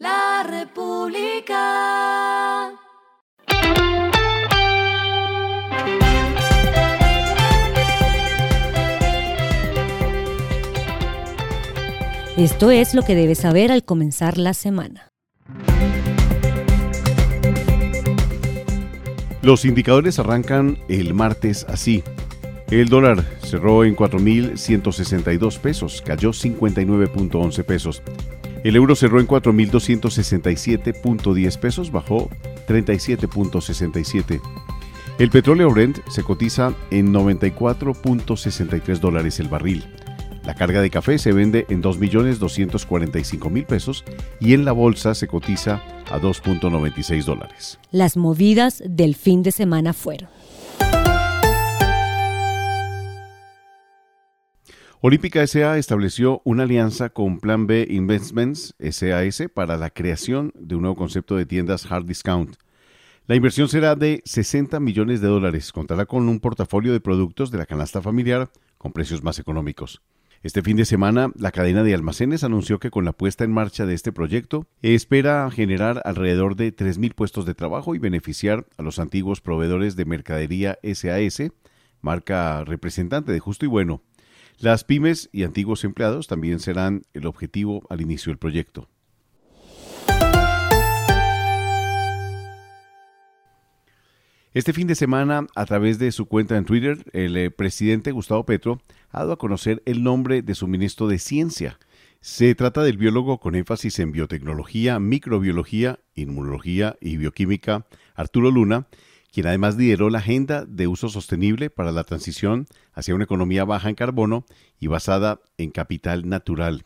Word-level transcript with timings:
La 0.00 0.42
República. 0.48 1.60
Esto 12.38 12.70
es 12.70 12.94
lo 12.94 13.02
que 13.02 13.14
debes 13.14 13.40
saber 13.40 13.70
al 13.70 13.84
comenzar 13.84 14.38
la 14.38 14.54
semana. 14.54 15.10
Los 19.42 19.66
indicadores 19.66 20.18
arrancan 20.18 20.78
el 20.88 21.12
martes 21.12 21.66
así. 21.68 22.02
El 22.70 22.88
dólar 22.88 23.22
cerró 23.42 23.84
en 23.84 23.94
4.162 23.94 25.58
pesos, 25.58 26.00
cayó 26.00 26.30
59.11 26.30 27.64
pesos. 27.64 28.02
El 28.62 28.76
euro 28.76 28.94
cerró 28.94 29.20
en 29.20 29.26
4.267.10 29.26 31.58
pesos, 31.58 31.90
bajó 31.90 32.28
37.67. 32.68 34.40
El 35.18 35.30
petróleo 35.30 35.70
Brent 35.70 36.06
se 36.08 36.22
cotiza 36.22 36.74
en 36.90 37.10
94.63 37.12 38.98
dólares 38.98 39.40
el 39.40 39.48
barril. 39.48 39.84
La 40.44 40.54
carga 40.54 40.80
de 40.80 40.90
café 40.90 41.18
se 41.18 41.32
vende 41.32 41.66
en 41.68 41.82
2.245.000 41.82 43.66
pesos 43.66 44.04
y 44.40 44.54
en 44.54 44.64
la 44.64 44.72
bolsa 44.72 45.14
se 45.14 45.26
cotiza 45.26 45.82
a 46.10 46.18
2.96 46.18 47.24
dólares. 47.24 47.78
Las 47.90 48.16
movidas 48.16 48.82
del 48.86 49.14
fin 49.14 49.42
de 49.42 49.52
semana 49.52 49.92
fueron. 49.92 50.30
Olímpica 55.02 55.46
SA 55.46 55.78
estableció 55.78 56.42
una 56.44 56.64
alianza 56.64 57.08
con 57.08 57.40
Plan 57.40 57.66
B 57.66 57.86
Investments 57.88 58.74
SAS 58.78 59.44
para 59.54 59.78
la 59.78 59.88
creación 59.88 60.52
de 60.54 60.74
un 60.74 60.82
nuevo 60.82 60.94
concepto 60.94 61.36
de 61.36 61.46
tiendas 61.46 61.90
hard 61.90 62.04
discount. 62.04 62.56
La 63.26 63.34
inversión 63.34 63.68
será 63.68 63.94
de 63.94 64.20
60 64.26 64.78
millones 64.78 65.22
de 65.22 65.28
dólares. 65.28 65.72
Contará 65.72 66.04
con 66.04 66.28
un 66.28 66.38
portafolio 66.38 66.92
de 66.92 67.00
productos 67.00 67.50
de 67.50 67.56
la 67.56 67.64
canasta 67.64 68.02
familiar 68.02 68.50
con 68.76 68.92
precios 68.92 69.22
más 69.22 69.38
económicos. 69.38 70.02
Este 70.42 70.60
fin 70.60 70.76
de 70.76 70.84
semana, 70.84 71.32
la 71.34 71.50
cadena 71.50 71.82
de 71.82 71.94
almacenes 71.94 72.44
anunció 72.44 72.78
que 72.78 72.90
con 72.90 73.06
la 73.06 73.12
puesta 73.12 73.44
en 73.44 73.52
marcha 73.52 73.86
de 73.86 73.94
este 73.94 74.12
proyecto 74.12 74.66
espera 74.82 75.50
generar 75.50 76.02
alrededor 76.04 76.56
de 76.56 76.76
3.000 76.76 77.14
puestos 77.14 77.46
de 77.46 77.54
trabajo 77.54 77.94
y 77.94 77.98
beneficiar 77.98 78.66
a 78.76 78.82
los 78.82 78.98
antiguos 78.98 79.40
proveedores 79.40 79.96
de 79.96 80.04
mercadería 80.04 80.78
SAS, 80.82 81.52
marca 82.02 82.64
representante 82.64 83.32
de 83.32 83.40
Justo 83.40 83.64
y 83.64 83.68
Bueno, 83.68 84.02
las 84.60 84.84
pymes 84.84 85.30
y 85.32 85.44
antiguos 85.44 85.84
empleados 85.84 86.26
también 86.26 86.60
serán 86.60 87.02
el 87.14 87.26
objetivo 87.26 87.82
al 87.88 88.02
inicio 88.02 88.30
del 88.30 88.38
proyecto. 88.38 88.88
Este 94.52 94.72
fin 94.72 94.86
de 94.86 94.96
semana, 94.96 95.46
a 95.54 95.64
través 95.64 95.98
de 95.98 96.10
su 96.12 96.26
cuenta 96.26 96.56
en 96.56 96.64
Twitter, 96.64 97.04
el 97.12 97.36
eh, 97.36 97.50
presidente 97.50 98.10
Gustavo 98.10 98.44
Petro 98.44 98.82
ha 99.10 99.20
dado 99.20 99.32
a 99.32 99.38
conocer 99.38 99.80
el 99.86 100.02
nombre 100.02 100.42
de 100.42 100.54
su 100.54 100.66
ministro 100.66 101.06
de 101.06 101.18
Ciencia. 101.18 101.78
Se 102.20 102.54
trata 102.54 102.82
del 102.82 102.98
biólogo 102.98 103.38
con 103.38 103.54
énfasis 103.54 103.98
en 104.00 104.12
biotecnología, 104.12 104.98
microbiología, 104.98 106.00
inmunología 106.14 106.96
y 107.00 107.16
bioquímica, 107.16 107.86
Arturo 108.14 108.50
Luna, 108.50 108.88
quien 109.32 109.46
además 109.46 109.76
lideró 109.76 110.10
la 110.10 110.18
agenda 110.18 110.64
de 110.66 110.86
uso 110.86 111.08
sostenible 111.08 111.70
para 111.70 111.92
la 111.92 112.04
transición 112.04 112.66
hacia 112.92 113.14
una 113.14 113.24
economía 113.24 113.64
baja 113.64 113.88
en 113.88 113.94
carbono 113.94 114.44
y 114.78 114.88
basada 114.88 115.40
en 115.56 115.70
capital 115.70 116.28
natural. 116.28 116.84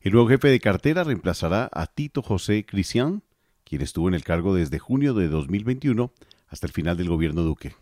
El 0.00 0.12
nuevo 0.12 0.28
jefe 0.28 0.48
de 0.48 0.60
cartera 0.60 1.04
reemplazará 1.04 1.70
a 1.72 1.86
Tito 1.86 2.22
José 2.22 2.64
Cristian, 2.64 3.22
quien 3.64 3.82
estuvo 3.82 4.08
en 4.08 4.14
el 4.14 4.24
cargo 4.24 4.54
desde 4.54 4.78
junio 4.78 5.14
de 5.14 5.28
2021 5.28 6.12
hasta 6.48 6.66
el 6.66 6.72
final 6.72 6.96
del 6.96 7.08
gobierno 7.08 7.42
Duque. 7.42 7.74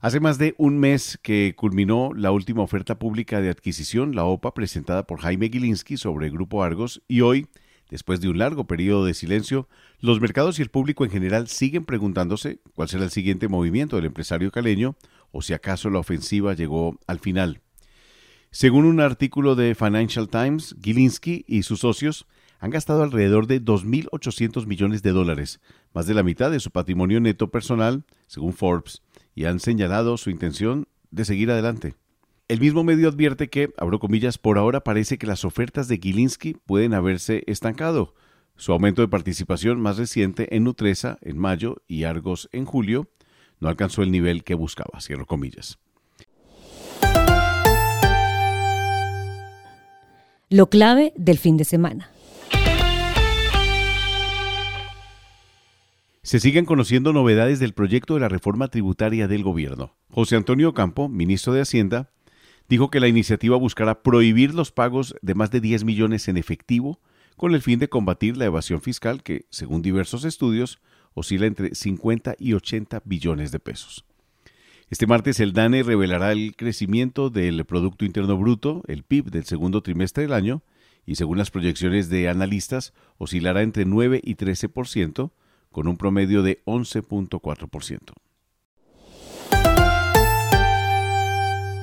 Hace 0.00 0.20
más 0.20 0.38
de 0.38 0.54
un 0.58 0.78
mes 0.78 1.18
que 1.22 1.54
culminó 1.56 2.12
la 2.14 2.30
última 2.30 2.62
oferta 2.62 3.00
pública 3.00 3.40
de 3.40 3.50
adquisición, 3.50 4.14
la 4.14 4.24
OPA, 4.24 4.54
presentada 4.54 5.08
por 5.08 5.18
Jaime 5.18 5.48
Gilinski 5.48 5.96
sobre 5.96 6.28
el 6.28 6.32
Grupo 6.32 6.62
Argos, 6.62 7.02
y 7.08 7.22
hoy 7.22 7.48
Después 7.88 8.20
de 8.20 8.28
un 8.28 8.38
largo 8.38 8.66
periodo 8.66 9.04
de 9.04 9.14
silencio, 9.14 9.68
los 10.00 10.20
mercados 10.20 10.58
y 10.58 10.62
el 10.62 10.68
público 10.68 11.04
en 11.04 11.10
general 11.10 11.48
siguen 11.48 11.84
preguntándose 11.84 12.60
cuál 12.74 12.88
será 12.88 13.04
el 13.04 13.10
siguiente 13.10 13.48
movimiento 13.48 13.96
del 13.96 14.04
empresario 14.04 14.50
caleño 14.50 14.96
o 15.32 15.42
si 15.42 15.54
acaso 15.54 15.88
la 15.90 15.98
ofensiva 15.98 16.54
llegó 16.54 16.98
al 17.06 17.18
final. 17.18 17.62
Según 18.50 18.84
un 18.84 19.00
artículo 19.00 19.54
de 19.54 19.74
Financial 19.74 20.28
Times, 20.28 20.74
Gilinski 20.82 21.44
y 21.46 21.62
sus 21.62 21.80
socios 21.80 22.26
han 22.60 22.70
gastado 22.70 23.02
alrededor 23.02 23.46
de 23.46 23.62
2.800 23.62 24.66
millones 24.66 25.02
de 25.02 25.12
dólares, 25.12 25.60
más 25.92 26.06
de 26.06 26.14
la 26.14 26.22
mitad 26.22 26.50
de 26.50 26.60
su 26.60 26.70
patrimonio 26.70 27.20
neto 27.20 27.50
personal, 27.50 28.04
según 28.26 28.52
Forbes, 28.52 29.02
y 29.34 29.44
han 29.44 29.60
señalado 29.60 30.16
su 30.16 30.30
intención 30.30 30.88
de 31.10 31.24
seguir 31.24 31.50
adelante. 31.50 31.94
El 32.48 32.60
mismo 32.60 32.82
medio 32.82 33.10
advierte 33.10 33.48
que, 33.48 33.74
abro 33.76 33.98
comillas, 33.98 34.38
por 34.38 34.56
ahora 34.56 34.80
parece 34.80 35.18
que 35.18 35.26
las 35.26 35.44
ofertas 35.44 35.86
de 35.86 35.98
Gilinski 35.98 36.54
pueden 36.64 36.94
haberse 36.94 37.44
estancado. 37.46 38.14
Su 38.56 38.72
aumento 38.72 39.02
de 39.02 39.08
participación 39.08 39.82
más 39.82 39.98
reciente 39.98 40.56
en 40.56 40.64
Nutresa 40.64 41.18
en 41.20 41.36
mayo 41.36 41.82
y 41.86 42.04
Argos 42.04 42.48
en 42.52 42.64
julio 42.64 43.10
no 43.60 43.68
alcanzó 43.68 44.02
el 44.02 44.10
nivel 44.10 44.44
que 44.44 44.54
buscaba, 44.54 44.98
cierro 45.02 45.26
comillas. 45.26 45.78
Lo 50.48 50.70
clave 50.70 51.12
del 51.16 51.36
fin 51.36 51.58
de 51.58 51.64
semana. 51.64 52.10
Se 56.22 56.40
siguen 56.40 56.64
conociendo 56.64 57.12
novedades 57.12 57.58
del 57.58 57.74
proyecto 57.74 58.14
de 58.14 58.20
la 58.20 58.30
reforma 58.30 58.68
tributaria 58.68 59.28
del 59.28 59.42
gobierno. 59.42 59.94
José 60.10 60.36
Antonio 60.36 60.72
Campo, 60.72 61.10
ministro 61.10 61.52
de 61.52 61.60
Hacienda, 61.60 62.10
dijo 62.68 62.90
que 62.90 63.00
la 63.00 63.08
iniciativa 63.08 63.56
buscará 63.56 64.02
prohibir 64.02 64.54
los 64.54 64.72
pagos 64.72 65.14
de 65.22 65.34
más 65.34 65.50
de 65.50 65.60
10 65.60 65.84
millones 65.84 66.28
en 66.28 66.36
efectivo 66.36 67.00
con 67.36 67.54
el 67.54 67.62
fin 67.62 67.78
de 67.78 67.88
combatir 67.88 68.36
la 68.36 68.46
evasión 68.46 68.80
fiscal 68.80 69.22
que, 69.22 69.46
según 69.50 69.80
diversos 69.80 70.24
estudios, 70.24 70.80
oscila 71.14 71.46
entre 71.46 71.74
50 71.74 72.34
y 72.38 72.52
80 72.52 73.02
billones 73.04 73.52
de 73.52 73.60
pesos. 73.60 74.04
Este 74.90 75.06
martes 75.06 75.38
el 75.40 75.52
DANE 75.52 75.82
revelará 75.82 76.32
el 76.32 76.56
crecimiento 76.56 77.30
del 77.30 77.64
Producto 77.64 78.04
Interno 78.04 78.36
Bruto, 78.36 78.82
el 78.88 79.02
PIB 79.02 79.30
del 79.30 79.44
segundo 79.44 79.82
trimestre 79.82 80.22
del 80.22 80.32
año, 80.32 80.62
y 81.06 81.14
según 81.14 81.38
las 81.38 81.50
proyecciones 81.50 82.08
de 82.08 82.28
analistas, 82.28 82.92
oscilará 83.18 83.62
entre 83.62 83.84
9 83.84 84.20
y 84.22 84.34
13%, 84.34 85.30
con 85.70 85.88
un 85.88 85.96
promedio 85.96 86.42
de 86.42 86.62
11.4%. 86.64 88.14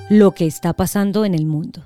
lo 0.09 0.33
que 0.33 0.45
está 0.45 0.73
pasando 0.73 1.25
en 1.25 1.33
el 1.33 1.47
mundo. 1.47 1.83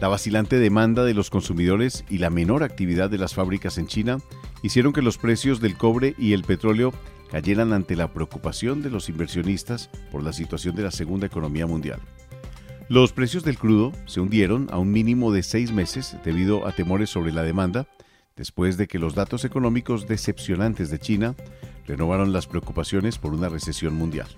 La 0.00 0.08
vacilante 0.08 0.58
demanda 0.58 1.04
de 1.04 1.14
los 1.14 1.30
consumidores 1.30 2.04
y 2.10 2.18
la 2.18 2.28
menor 2.28 2.64
actividad 2.64 3.08
de 3.08 3.18
las 3.18 3.34
fábricas 3.34 3.78
en 3.78 3.86
China 3.86 4.18
hicieron 4.62 4.92
que 4.92 5.00
los 5.00 5.16
precios 5.16 5.60
del 5.60 5.76
cobre 5.76 6.14
y 6.18 6.32
el 6.32 6.42
petróleo 6.42 6.92
cayeran 7.30 7.72
ante 7.72 7.94
la 7.94 8.12
preocupación 8.12 8.82
de 8.82 8.90
los 8.90 9.08
inversionistas 9.08 9.90
por 10.10 10.24
la 10.24 10.32
situación 10.32 10.74
de 10.74 10.82
la 10.82 10.90
segunda 10.90 11.26
economía 11.26 11.66
mundial. 11.66 12.00
Los 12.88 13.12
precios 13.12 13.44
del 13.44 13.58
crudo 13.58 13.92
se 14.06 14.20
hundieron 14.20 14.68
a 14.70 14.78
un 14.78 14.90
mínimo 14.90 15.32
de 15.32 15.42
seis 15.42 15.72
meses 15.72 16.16
debido 16.24 16.66
a 16.66 16.72
temores 16.72 17.10
sobre 17.10 17.32
la 17.32 17.42
demanda, 17.42 17.86
después 18.36 18.76
de 18.76 18.86
que 18.86 18.98
los 18.98 19.14
datos 19.14 19.44
económicos 19.44 20.06
decepcionantes 20.06 20.90
de 20.90 20.98
China 20.98 21.34
renovaron 21.86 22.32
las 22.32 22.46
preocupaciones 22.46 23.18
por 23.18 23.32
una 23.32 23.48
recesión 23.48 23.94
mundial. 23.94 24.28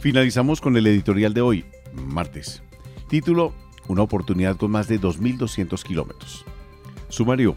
Finalizamos 0.00 0.60
con 0.60 0.76
el 0.76 0.86
editorial 0.86 1.34
de 1.34 1.40
hoy, 1.40 1.64
martes. 1.92 2.62
Título, 3.08 3.52
Una 3.88 4.02
oportunidad 4.02 4.56
con 4.56 4.70
más 4.70 4.86
de 4.86 5.00
2.200 5.00 5.82
kilómetros. 5.82 6.44
Sumario, 7.08 7.56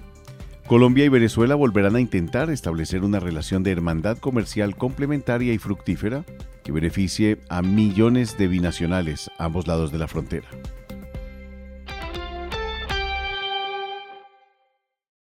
Colombia 0.65 1.03
y 1.03 1.09
Venezuela 1.09 1.55
volverán 1.55 1.97
a 1.97 1.99
intentar 1.99 2.49
establecer 2.49 3.03
una 3.03 3.19
relación 3.19 3.61
de 3.63 3.71
hermandad 3.71 4.17
comercial 4.17 4.77
complementaria 4.77 5.53
y 5.53 5.57
fructífera 5.57 6.23
que 6.63 6.71
beneficie 6.71 7.39
a 7.49 7.61
millones 7.61 8.37
de 8.37 8.47
binacionales 8.47 9.29
a 9.37 9.45
ambos 9.45 9.67
lados 9.67 9.91
de 9.91 9.97
la 9.99 10.07
frontera. 10.07 10.47